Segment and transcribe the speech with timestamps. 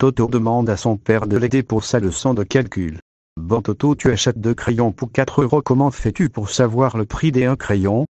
[0.00, 3.00] Toto demande à son père de l'aider pour sa leçon de calcul.
[3.36, 7.32] Bon Toto tu achètes deux crayons pour 4 euros comment fais-tu pour savoir le prix
[7.32, 8.06] des un crayon?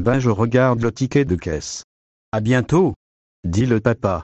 [0.00, 1.82] Ben je regarde le ticket de caisse.
[2.32, 2.94] À bientôt
[3.44, 4.22] dit le papa.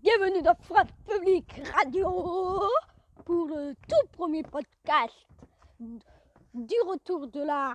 [0.00, 2.62] Bienvenue dans France Public Radio
[3.26, 5.12] pour le tout premier podcast
[6.54, 7.74] du retour de la,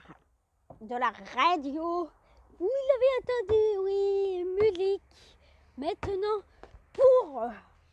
[0.82, 2.10] de la radio.
[2.58, 5.04] Vous l'avez entendu, oui, musique.
[5.78, 6.42] Maintenant,
[6.92, 7.44] pour,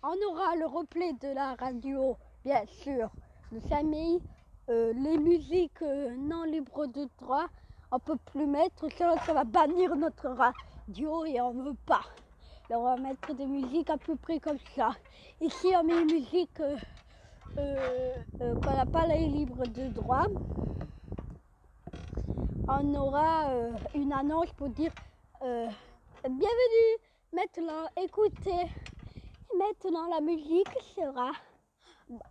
[0.03, 3.11] on aura le replay de la radio, bien sûr.
[3.53, 4.23] Nous savons
[4.71, 7.49] euh, les musiques euh, non libres de droit,
[7.93, 12.07] on peut plus mettre, sinon ça va bannir notre radio et on veut pas.
[12.71, 14.93] On va mettre des musiques à peu près comme ça.
[15.39, 16.77] Ici on met une musique euh,
[17.59, 20.25] euh, euh, qu'on n'a pas les libres de droit.
[22.67, 24.93] On aura euh, une annonce pour dire
[25.43, 25.69] euh,
[26.23, 26.97] bienvenue
[27.35, 28.71] maintenant, écoutez.
[29.59, 31.33] Maintenant la musique sera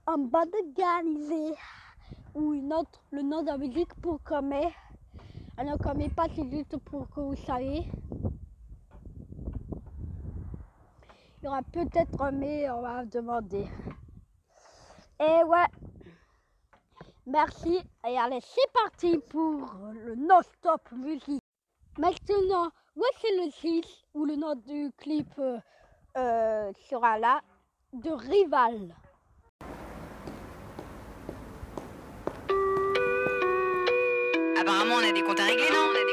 [0.08, 1.54] en bande organisée
[2.34, 4.74] ou une autre, le nom de la musique pour qu'on met.
[5.58, 7.86] Alors qu'on pas, c'est juste pour que vous sachiez.
[11.44, 13.68] Il y aura peut-être mais, on va demander.
[15.20, 15.66] Et ouais.
[17.26, 17.82] Merci.
[18.08, 21.44] Et allez, c'est parti pour le non-stop musique.
[21.98, 23.84] Maintenant, voici le 6
[24.14, 25.58] où le nom du clip euh,
[26.16, 27.42] euh, sera là
[27.92, 28.96] de Rival.
[34.62, 36.13] Apparemment, on a des comptes à régler, non?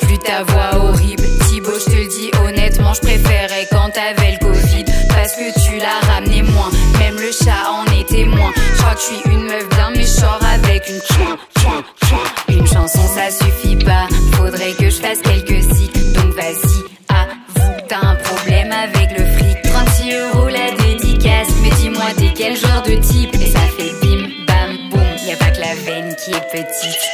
[0.00, 1.22] Plus ta voix horrible.
[1.46, 4.84] Thibaut, je te le dis honnêtement, je préférais quand t'avais le Covid.
[5.08, 6.70] Parce que tu l'as ramené moins.
[6.98, 8.52] Même le chat en est témoin.
[8.56, 12.18] Je crois que je suis une meuf bien méchant avec une chouin, chouin, chouin.
[12.48, 14.06] Une chanson, ça suffit pas.
[14.32, 16.12] Faudrait que je fasse quelques cycles.
[16.14, 19.62] Donc vas-y, avoue, t'as un problème avec le fric.
[19.62, 21.48] 36 euros la dédicace.
[21.62, 23.34] Mais dis-moi, t'es quel genre de type?
[23.34, 25.00] Et ça fait bim, bam, boum.
[25.26, 27.13] Y a pas que la veine qui est petite.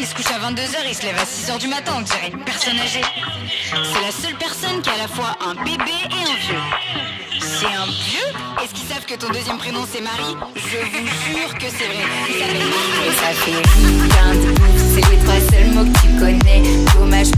[0.00, 2.42] Il se couche à 22h, il se lève à 6h du matin, on dirait une
[2.42, 3.02] personne âgée.
[3.70, 6.62] C'est la seule personne qui a à la fois un bébé et un vieux.
[7.38, 8.64] C'est un vieux?
[8.64, 10.36] Est-ce qu'ils savent que ton deuxième prénom c'est Marie?
[10.56, 12.06] Je vous jure que c'est vrai.
[12.30, 13.12] Il s'appelle Marie.
[13.20, 13.62] Ça fait
[14.94, 16.62] c'est les trois seuls mots que tu connais.
[16.94, 17.29] Dommage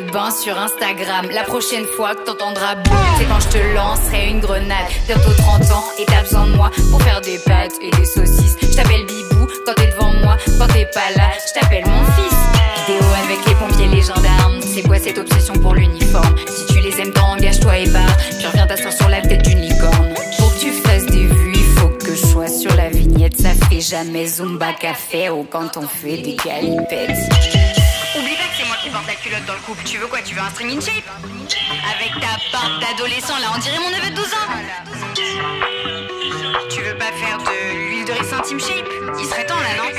[0.00, 1.28] de bain sur Instagram.
[1.32, 4.86] La prochaine fois que t'entendras boum, c'est quand je te lancerai une grenade.
[5.06, 8.56] Bientôt 30 ans et t'as besoin de moi pour faire des pâtes et des saucisses.
[8.62, 12.38] Je t'appelle Bibou quand t'es devant moi, quand t'es pas là, je t'appelle mon fils.
[12.86, 14.60] Vidéo avec les pompiers, les gendarmes.
[14.62, 16.34] C'est quoi cette obsession pour l'uniforme?
[16.46, 18.16] Si tu les aimes, engage-toi et barre.
[18.38, 20.14] Puis reviens t'asseoir sur la tête d'une licorne.
[20.38, 23.38] Pour que tu fasses des vues, il faut que je sois sur la vignette.
[23.40, 27.61] Ça fait jamais Zumba Café ou quand on fait des galipettes.
[28.14, 29.82] Oublie pas que c'est moi qui porte la culotte dans le couple.
[29.84, 31.08] Tu veux quoi Tu veux un string in shape
[31.96, 34.48] Avec ta part d'adolescent là, on dirait mon neveu de 12 ans.
[36.68, 38.86] Tu veux pas faire de l'huile de riz Team Shape
[39.18, 39.94] Il serait temps là, non Et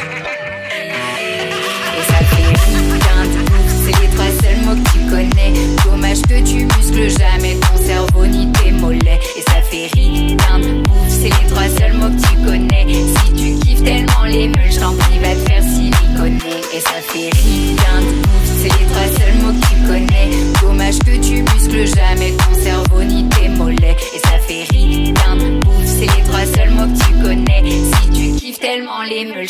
[2.05, 5.53] ça fait rien de ouf, c'est les trois seuls mots que tu connais.
[5.83, 9.19] Dommage que tu muscles jamais ton cerveau ni tes mollets.
[9.35, 12.85] Et ça fait rien de ouf, c'est les trois seuls mots que tu connais.
[13.25, 16.61] Si tu kiffes tellement les meules, je t'en va te faire siliconer.
[16.73, 17.72] Et ça fait rien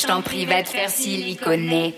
[0.03, 1.93] je t'en prie, va te faire siliconer.